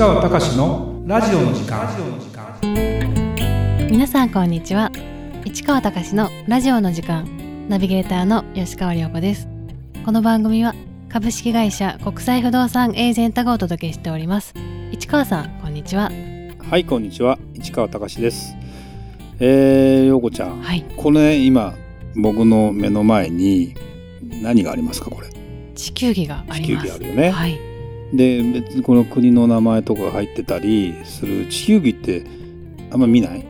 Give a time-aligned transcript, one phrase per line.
[0.00, 1.86] 川隆のラジオの時間。
[3.90, 4.90] 皆さんこんにちは。
[5.44, 7.68] 市川隆のラジオの時間。
[7.68, 9.46] ナビゲーターの吉川良子です。
[10.06, 10.74] この番組は
[11.10, 14.54] 株式会社国際不動産エージェントがお届けしております。
[14.90, 16.10] 市川さんこんにちは。
[16.70, 17.38] はいこんにちは。
[17.52, 18.54] 市川隆です。
[19.38, 20.82] えー、陽子ちゃん、はい。
[20.96, 21.74] これ今
[22.16, 23.74] 僕の目の前に
[24.40, 25.28] 何がありますかこれ。
[25.74, 26.86] 地球儀があ地球ります。
[26.86, 27.69] 儀あるよね、はい
[28.12, 32.24] で別にこの国の名前とかが入ってたりする地球儀って
[32.90, 33.46] あんま見ない？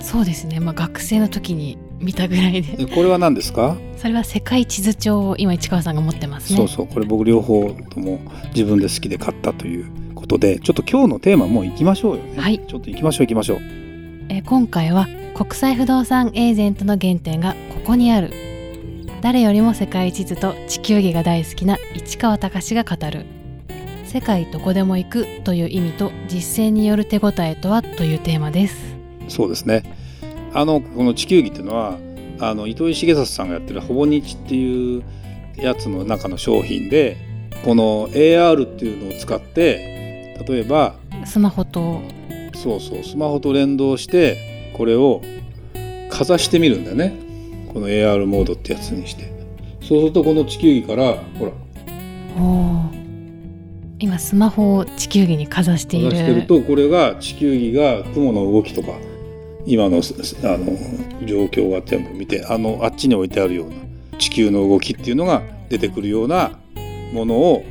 [0.00, 0.60] そうですね。
[0.60, 2.84] まあ学生の時に見たぐらいで。
[2.84, 6.58] でこれは何ですか、それは世界地図帳を今市川さんが持ってますね。
[6.58, 6.86] そうそう。
[6.86, 8.20] これ僕両方とも
[8.54, 12.40] 自分で好きで買ったということでちょっと今日のテーマもう行きましょうよね。
[12.40, 12.60] はい。
[12.66, 13.58] ちょっと行きましょう行きましょう。
[14.28, 18.30] えー今回は国際不動産エージェントの原点がここにある。
[19.22, 23.24] 誰よりも世界地図と地球儀が大好きな市川隆が語る
[24.14, 28.96] 世界どこでも行くという意味と実践による手応えとはというテーマです。
[29.26, 29.82] そうですね。
[30.52, 31.98] あのこの地球儀っていうのは
[32.38, 35.02] あの糸井重里さんがやってるほぼ日っていう
[35.56, 37.16] やつの中の商品で
[37.64, 42.00] この AR っていうのを使って例えばスマホと。
[42.54, 45.22] そうそうスマホと連動してこれを
[46.08, 47.18] かざしてみるんだよね。
[47.72, 49.24] この AR モードってやつにして。
[49.80, 51.52] そうするとこの地球儀からほら
[54.04, 58.92] 今スマホを地球儀にかざしていかざしてるるとこれが地球儀が雲の動きとか
[59.64, 60.14] 今のす
[60.46, 60.76] あの
[61.26, 63.76] 状況が全部見てあのあっちに置いてあるような
[64.18, 66.50] 地球の動きっていうのが出てくるような
[67.14, 67.64] ものを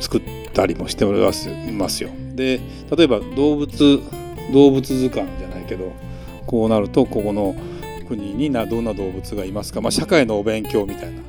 [0.00, 2.10] 作ったりもしてますますよ。
[2.34, 2.58] で
[2.90, 4.00] 例えば動物
[4.52, 5.92] 動物図鑑じゃないけど
[6.48, 7.54] こうなるとここの
[8.08, 11.20] 国になどんな動物がいますか、まあ、社会のお勉強みたいな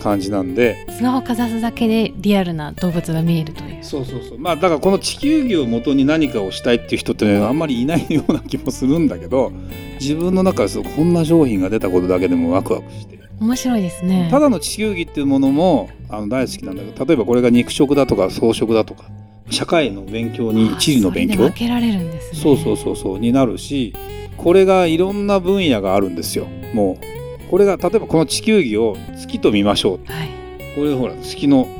[0.00, 0.86] 感じなんで。
[0.90, 4.38] スマホかざすだけでリアルな動物が見えるとそうそうそう。
[4.38, 9.52] まあだからこの地球儀を元に何かをしたいっていう人ってねあんまりいないような気もするんだけど
[10.00, 13.20] 自分の中でそうこんな商品が出たことだけでもワクワクして。
[13.40, 14.28] 面白いですね。
[14.30, 19.04] ただの地球儀っていうものもあの大好きなんだけど例えばこれが肉食だとか草食だとか
[19.48, 22.38] 社会の勉強に地理の勉強あそれで分けられるんですね。
[22.38, 23.94] そうそうそうそうになるし
[24.36, 26.46] これがいろんな分野があるんですよ。
[26.74, 30.12] もうこれが例えばこの地球儀を月と見ましょう。
[30.12, 30.28] はい。
[30.76, 31.79] これほら月のお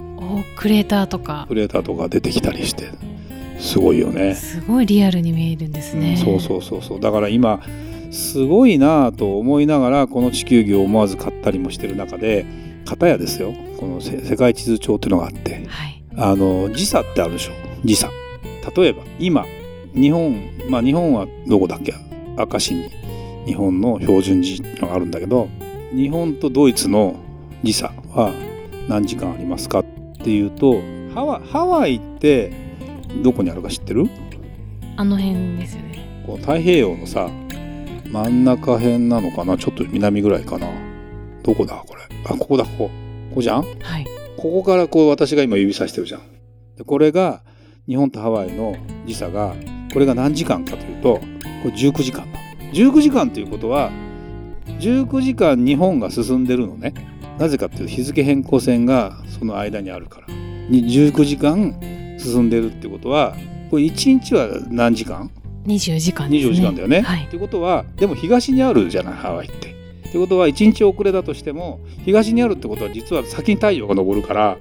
[0.57, 1.47] クレーターとか。
[1.49, 2.91] クレーターとか出てきたりして
[3.59, 4.35] すごいよね。
[4.35, 6.17] すごいリアルに見えるんですね。
[6.17, 7.01] そうそうそうそう。
[7.01, 7.61] だから今
[8.11, 12.45] すごいなぁと思いながらこの地球儀を思わず買ったりもしてる中で
[12.85, 13.53] 片やですよ。
[13.79, 15.67] このせ世界地図帳っていうのがあって。
[15.69, 16.03] はい。
[16.17, 17.53] あの時差ってあるでしょ。
[17.85, 18.11] 時差。
[18.77, 19.47] 例えば今
[19.95, 21.95] 日本まあ日本はどこだっけ？
[22.37, 22.91] 明石に。
[23.47, 25.49] 日本の標準時のがあるんだけど
[25.93, 27.17] 日本とドイツの
[27.63, 28.33] 時差は
[28.87, 29.81] 何時間ありますか？
[29.81, 29.85] っ
[30.23, 30.81] ていうと
[31.15, 32.53] ハワイハワイって
[33.23, 34.09] どこにあるか知ってる？
[34.97, 36.25] あの辺ですよね。
[36.27, 37.29] こう太平洋のさ
[38.07, 39.57] 真ん中辺なのかな？
[39.57, 40.69] ちょっと南ぐらいかな？
[41.43, 41.83] どこだ？
[41.87, 42.03] これ。
[42.27, 42.65] あここだ。
[42.65, 42.91] ここ。
[43.31, 43.63] ここじゃん？
[43.63, 44.07] はい。
[44.37, 46.23] ここからこう私が今指さしてるじゃん。
[46.77, 47.43] でこれが
[47.87, 48.77] 日本とハワイの
[49.07, 49.55] 時差が
[49.93, 51.25] これが何時間かというとこ
[51.65, 52.39] れ19時間なの。
[52.73, 53.91] 19時間ということは
[54.67, 56.95] 19時間日本が進んでるのね
[57.41, 60.27] なぜかっていうと日付変更線がその間にあるから
[60.69, 61.75] に19時間
[62.19, 63.35] 進んでるってことは
[63.71, 65.31] これ1日は何時間
[65.67, 66.51] ？24時間ですね。
[66.51, 67.01] 24時間だよね。
[67.01, 69.71] はいってことはでも東にあるじゃないハワイって。
[70.09, 74.59] ってことは1日遅れだとしても東にあるってことは実は先に太陽が昇るから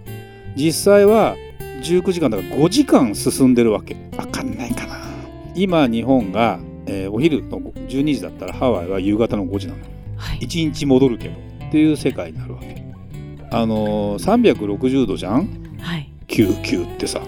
[0.55, 1.35] 実際は
[1.83, 3.97] 19時間だから5時間進んでるわけ。
[4.15, 5.01] わかんないかな。
[5.53, 9.79] 今日本が、えーお昼の12時だったらハワイは夕方の5時なの。
[10.15, 10.39] はい。
[10.39, 12.83] 1日戻るけどっていう世界になるわけ。
[13.51, 15.47] あのー、360度じゃん？
[15.79, 16.09] はい。
[16.27, 17.21] 99ってさ。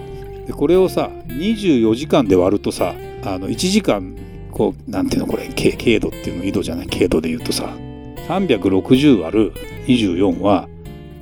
[0.46, 2.94] でこれをさ24時間で割るとさ
[3.24, 4.16] あの1時間
[4.50, 6.88] こうなんていうのこれ経経度っていうの緯度じゃない？
[6.88, 7.74] 経度で言うとさ。
[8.28, 9.52] 360割る
[9.86, 10.68] 24は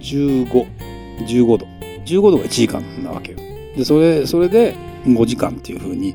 [0.00, 1.66] 1515度。
[2.04, 3.39] 15度が1時間なわけよ。
[3.77, 4.74] でそれそれで
[5.04, 6.15] 5時間っていう風に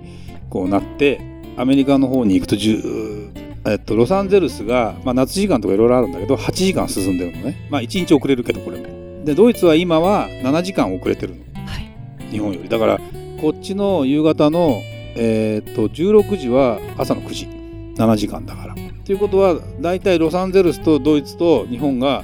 [0.49, 1.21] こうなって
[1.57, 7.67] アメリカの方に行くと10えっと、ロサンゼルスが、まあ、夏時間とかいろいろあるんだけど8時間進んでるのね。
[7.69, 8.77] まあ1日遅れるけどこれ。
[8.77, 11.43] もでドイツは今は7時間遅れてるの。
[11.65, 12.31] はい。
[12.31, 12.69] 日本より。
[12.69, 12.99] だから
[13.41, 14.81] こっちの夕方の、
[15.15, 17.47] えーっと16時は朝の9時。
[17.95, 18.75] 7時間だから。
[19.03, 22.23] ということは大体ロサンゼルスとドイツと日本が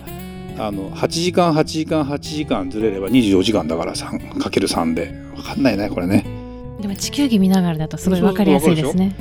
[0.60, 5.32] あの8時間8時間8時間ずれれば24時間だから3かける3で。
[5.36, 6.41] 分かんないねこれね
[6.82, 9.16] でも地球儀見ながらだとすごいわかりやすいですね。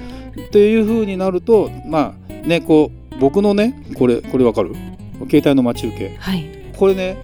[0.47, 4.75] っていう風になるとまあねこう僕のねこれこれ分かる？
[5.31, 6.17] 携帯の待ち受け。
[6.17, 6.47] はい。
[6.77, 7.23] これね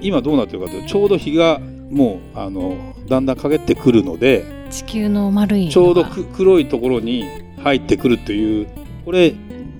[0.00, 1.58] 今どうなってるかというとちょうど日が
[1.90, 7.24] もうあのだんだん陰ってくるので地球の丸いちょうどく黒いところに
[7.62, 8.68] 入ってくるという
[9.04, 9.34] これ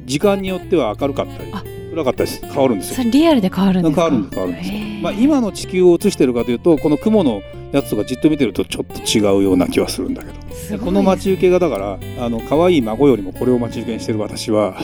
[0.04, 1.62] 時間によっては明るかったりあ。
[1.92, 2.96] 暗かったりす変わるんですよ。
[2.96, 4.08] それリアルで変わるんですか？
[4.08, 5.02] 変わるんです変わるんです。
[5.02, 10.34] まあ、今の地球を映してるかというとこの雲のやつとかじっと見てるとちょっと違うような気はするんだけど。
[10.34, 14.76] すごいですこの待ち受けがだからあの可愛い孫よりもこれを待ち受けにしてる私は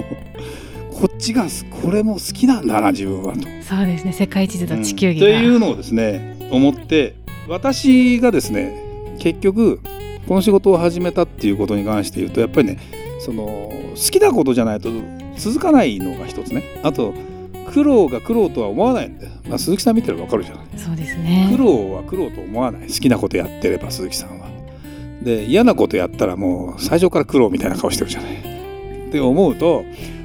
[0.90, 1.46] こっちが
[1.82, 3.42] これも好きなんだな自分はと。
[3.62, 4.12] そうですね。
[4.12, 7.14] 世界地図と地球儀うんが、っていうのをですね思って
[7.48, 9.80] 私がですね結局
[10.26, 12.78] この仕事を始めたっていうことに関して言うとやっぱりね
[13.20, 14.90] その好きなことじゃないと
[15.36, 16.80] 続かないのが一つね。
[16.82, 17.14] あと
[17.72, 20.64] 苦労が苦労とは思わないんだよ、まあ、鈴木さん見てれば分かるじゃない。
[20.76, 21.48] そうですね。
[21.50, 22.88] 苦労は苦労と思わない。
[22.88, 24.48] 好きなことやってれば鈴木さんは。
[25.22, 28.34] で嫌なことやったらもう最初から苦労みたいな顔してるじゃない。
[29.08, 29.84] って思うと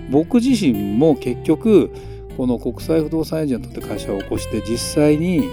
[0.10, 1.92] 僕自身も結局
[2.38, 5.46] この国際不動産エージェントって会社を起こして実際にな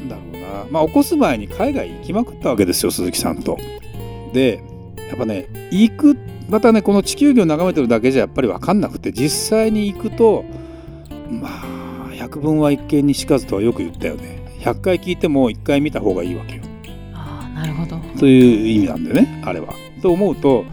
[0.00, 0.64] んだろうな。
[0.70, 3.56] まあ起こす前に海外行きまくったわけですよ鈴木さんと。
[4.32, 4.62] で
[5.08, 6.18] やっぱね行く
[6.48, 10.44] またねこの地球儀を眺めてるだけじゃやっぱり分かんなくて実際に行くと
[11.30, 14.38] まあ百聞は一見にしかずとはよく言ったよね。
[14.60, 16.62] 100回聞いても1回見た方がいいわけよ。
[17.14, 17.98] ああなるほど。
[18.18, 19.72] という意味なんでねあれは。
[20.02, 20.64] と思うと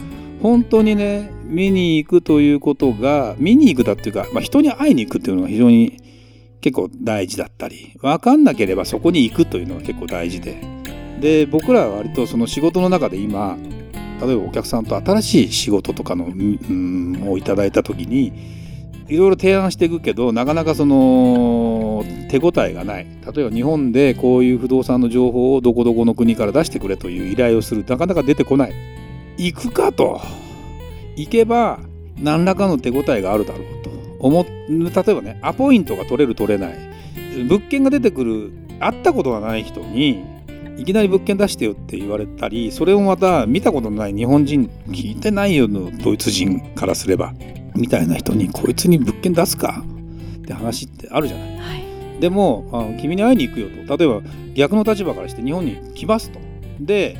[0.42, 6.00] 本当にね見に行くということが見に行くだっていうか、まあ、人に会いに行くっていうのが非常に
[6.62, 10.76] 結構大事だったり分かんなければそこに行くというのが結構大事で。
[11.20, 13.58] で僕らは割とその仕事の中で今
[14.22, 18.65] 例えばお客さんと新しい仕事とかの、うん、をいただいた時に
[19.08, 23.08] いろいろ提案していくけどなかなかその手応えがない。
[23.36, 27.86] 例えば日本でこういう不動産の情報をどこどこの国から出してくれという依頼をする。
[27.88, 28.74] なかなか出てこない。
[29.38, 30.22] 行くかと。
[31.16, 31.80] 行けば
[32.18, 33.90] 何らかの手応えがあるだろうと。
[34.20, 36.76] 思っ例えばねアポイントが取れる取れない。
[37.48, 38.52] 物件が出てくる。
[38.80, 40.26] 会ったことがない人に
[40.78, 47.34] いきなり物件出してよって言われたりそれをまた見たことのない日本人聞いてないよのドイツ人からすれば。
[47.76, 49.84] みたいな人にこいつに物件出すか？
[50.38, 51.58] って話ってあるじゃない。
[51.58, 52.20] はい。
[52.20, 53.98] でもあの君に会いに行くよと。
[53.98, 54.22] 例えば
[54.54, 56.40] 逆の立場からして日本に来ますと。
[56.80, 57.18] で、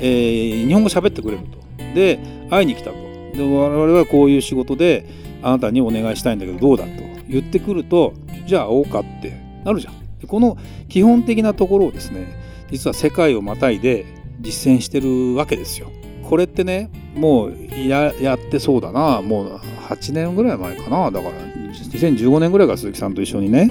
[0.00, 1.58] えー日本語喋ってくれると。
[1.94, 2.18] で
[2.50, 2.96] 会いに来たと。
[2.96, 5.06] で我々はこういう仕事で
[5.42, 6.90] あなたにお願いしたいんだけどどうだと。
[7.28, 8.14] 言ってくると
[8.46, 9.38] じゃあ会おうかって。
[9.64, 9.94] なるじゃん。
[10.18, 10.56] でこの
[10.88, 12.26] 基本的なところをですね
[12.70, 14.06] 実は世界をまたいで
[14.40, 15.90] 実践してるわけですよ。
[16.22, 17.56] これってねもう
[17.86, 19.22] ややってそうだな。
[19.22, 19.56] もう
[19.88, 21.10] 8年ぐらい前かな。
[21.10, 21.34] だから
[21.72, 23.70] 2015年ぐらいから鈴木さんと一緒にね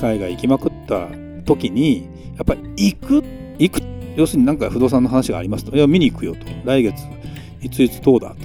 [0.00, 1.08] 海外行きまくった
[1.44, 3.24] 時にやっぱり行く
[3.58, 3.82] 行く
[4.16, 5.76] 要するに何か不動産の話がありますと。
[5.76, 6.40] いや見に行くよと。
[6.64, 7.02] 来月
[7.60, 8.36] いついつどうだと。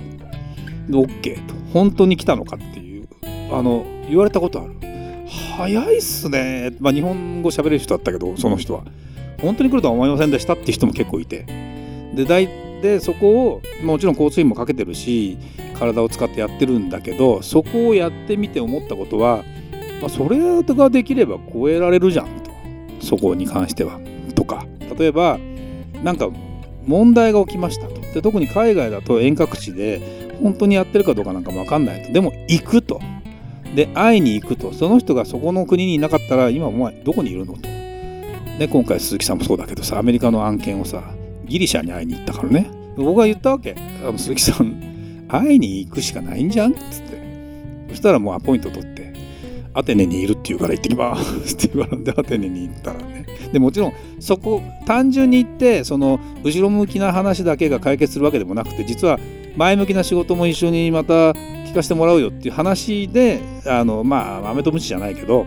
[0.91, 1.53] で OK と。
[1.73, 3.07] 本当に来たのかっていう。
[3.51, 4.73] あの言われたことある。
[5.57, 6.75] 早いっすね。
[6.79, 8.83] まあ日本語喋れる人だったけどその人は。
[9.41, 11.45] 本当に来るとは思いませんでしたって人も結構いて。
[12.15, 12.47] で大
[12.83, 15.37] でそこをもちろん交通費もかけてるし
[15.79, 19.45] 体を使ってやってるんだけどそこをやってみて思ったことは、
[20.01, 22.51] まあ、それができれば超えられるじゃんと。
[22.99, 23.99] そこに関しては。
[24.35, 24.65] とか。
[24.97, 25.39] 例えば
[26.03, 26.29] なんか
[26.85, 28.01] 問題が起きましたと。
[28.01, 32.11] で特に海外だと遠隔地で本当にやってるかどうかなんかも分かんないと。
[32.11, 32.99] でも行くと。
[33.73, 34.73] で会いに行くと。
[34.73, 37.61] その人がそこの国にいなかったら今お前どこにいるのと。
[38.59, 41.12] で今回鈴木さんもそうだけどさアメリカの案件をさ
[41.45, 42.69] ギリシャに会いに行ったからね。
[42.95, 43.75] 僕が言ったわけ。
[44.17, 47.87] 鈴木さん会いに行くしかないんじゃんっつって。
[47.89, 49.13] そしたらもうアポイント取って
[49.73, 51.55] アテネにいるって言うから行ってきます。
[51.55, 53.25] って言われてアテネに行ったらね。
[53.51, 59.19] でもちろんそこ単純に言ってその後ろ向きな話だけが解決するわけでもなくて実は
[59.55, 65.45] 前向きな仕事も一緒にまた聞かせてもらうよっていう話であのまあ豆とムチじゃないけど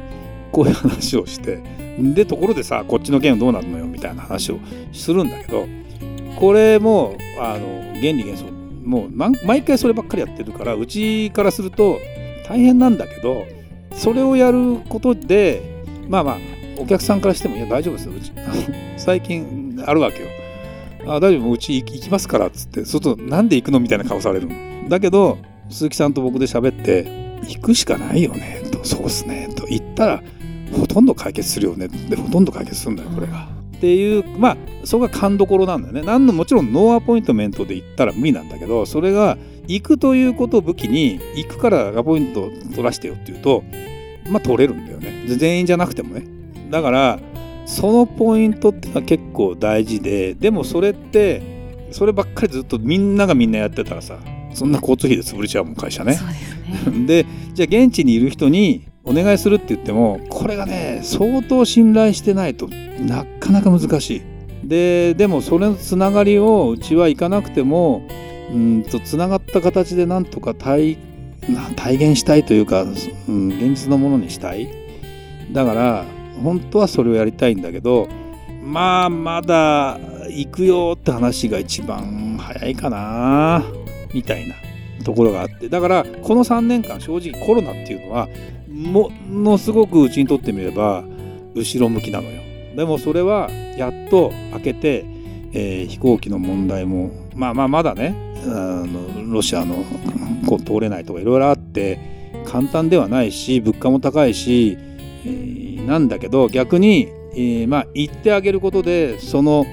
[0.52, 1.60] こういう話をして
[1.98, 4.60] でところでさこっちの件どうなるのよみたいな話を
[4.92, 5.66] するんだけど
[6.36, 8.52] これもあの原理原則。
[8.84, 11.98] もう毎回そればっかりやってるからうちからすると
[12.48, 13.44] 大変なんだけど
[13.92, 16.36] それをやることでまあまあ
[16.78, 18.32] お客さんからしても「いや大丈夫ですようち。
[18.96, 20.28] 最近あるわけよ」
[21.12, 24.54] あ大丈夫うち行きますからっつってそうするとなんで行くのみたいな顔されるの。
[24.88, 25.38] だけど
[25.68, 27.06] 鈴木さんと僕で喋って
[27.48, 30.22] 行くしかないよねとそうっすねと言ったら
[30.78, 33.55] ほとんど解決するよねでほとんど解決するんだよこれが。
[33.76, 36.02] っていうまあそこが勘どころなんだよね。
[36.02, 43.64] なんのもちろんノーアポイントメントで行ったら無理なんだけどそれが行くということを武器に行くからアポイント取らしてよっていうと
[44.30, 46.26] まあ取れるんだよね全員じゃなくてもね。
[46.70, 47.18] だから
[47.66, 51.42] そのポイントってのは結構大事ででもそれって
[51.90, 54.18] そればっかりずっとみんながみんなやってたらさ
[54.54, 56.18] そんな交通費で潰れちゃうもん会社ね。
[56.66, 64.22] ですねでじゃあ現地にいる人にお願いするって言ってもこれがね相当信頼してないとなかなか難しい。
[64.64, 68.02] ででもそれのつながりをうちは行かなくても
[68.52, 70.98] うんとつながった形でなんとか体
[71.76, 74.68] 体現したいというか、うん、現実のものにしたい
[75.52, 76.04] だから
[76.42, 78.08] 本当はそれをやりたいんだけど
[78.62, 79.98] まあまだ
[80.28, 83.62] 行くよって話が一番早いかな
[84.12, 84.56] みたいな
[85.04, 88.28] ところがあってだからこの3年間正直コロナっていうのは
[88.76, 91.04] ものすごくうちにとってみれば
[91.54, 92.42] 後ろ向きなのよ。
[92.76, 95.04] でもそれはやっと開けて、
[95.52, 98.14] えー、飛行機の問題もまあまあまだね
[98.44, 99.82] あのロシアの
[100.46, 101.98] こう通れないとかいろいろあって
[102.46, 104.76] 簡単ではないし物価も高いし、
[105.24, 109.64] えー、なんだけど逆に、えー、まあ行ってあげることでその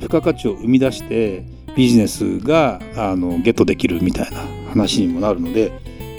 [0.00, 1.44] 付加価値を生み出して
[1.76, 4.38] ビジネスがあのゲットできるみたいな
[4.70, 5.72] 話にもなるので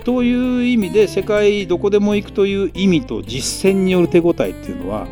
[0.03, 5.08] という意味で世界どこでも行くという意味と実践による手応えっていうのは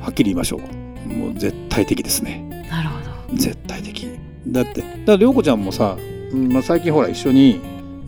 [0.00, 1.08] はっきり言いましょう。
[1.08, 2.66] もう絶対的ですね。
[2.70, 2.98] なるほ
[3.32, 3.36] ど。
[3.36, 4.08] 絶対的。
[4.46, 5.96] だってだから涼子ちゃんもさ、
[6.32, 7.60] まあ、最近ほら一緒に、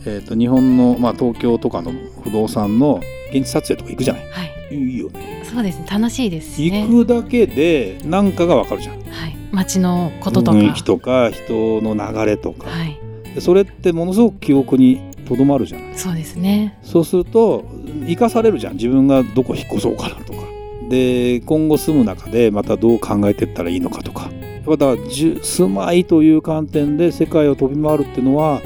[0.05, 1.93] えーと、日本の、まあ、東京とかの
[2.23, 3.01] 不動産の
[3.33, 5.43] 現地撮影とか行くじゃない、はい、いいよね。
[5.45, 5.87] そうですね。
[5.91, 6.87] 楽しいですね。
[6.87, 10.59] 行くだけで何かがわかるじゃん、はい、街のこととか。
[10.59, 13.01] 雰囲気とか人の流れとか、はい、
[13.41, 15.95] それってものすごく記憶にとどまるじゃない。
[15.95, 16.79] そうですね。
[16.83, 17.65] そうすると
[18.07, 18.75] 生かされるじゃん。
[18.75, 20.39] 自分がどこ引っ越そうかなとか。
[20.89, 24.31] で今後住む中でまたどう考えていったらいいのかとか。
[24.69, 28.61] やっぱだ住まいという観点で世界を飛び回るっていうのは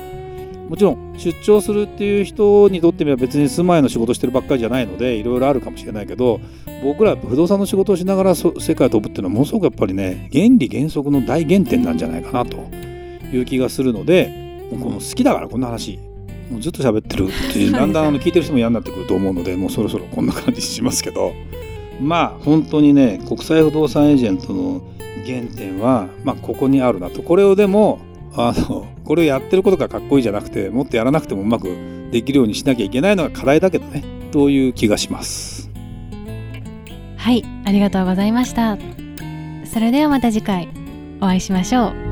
[0.69, 6.41] もちろん出張するっていう人にとってみれば別に住まいの仕事してるばっかりじゃないのでいろいろあるかもしれないけど
[6.83, 16.01] 僕ら不動産の仕事をしながら世界を飛ぶっていうのはものすごくやっぱりね原理原則の大原点なんじゃないかなという気がするのでこの好きだからこんな話
[16.53, 21.33] もうずっと喋ってるっていう だんだん聞いてる人も嫌になってくると思うのでもうそろそろこんな感じしますけど。
[22.01, 24.83] まあ本当にね国際不動産エージェントの
[25.25, 27.23] 原点は、まあ、ここにあるなと。
[27.23, 28.01] これをでも
[28.35, 31.69] あのこれをやってることがかっこいいじゃなくてもっとやらなくてもうまく
[32.11, 34.05] できるようにしなきゃいけないのが課題だけどね。
[34.33, 35.71] という気がします。
[37.17, 38.79] はいありがとうございました。
[39.65, 40.69] それではまた次回
[41.21, 42.12] お会いしましょう